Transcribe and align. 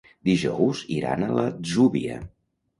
Dijous 0.29 0.81
iran 0.95 1.27
a 1.27 1.31
l'Atzúbia. 1.37 2.21